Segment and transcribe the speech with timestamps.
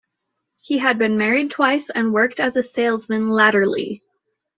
[0.61, 4.01] He had been married twice and worked as a salesman latterly.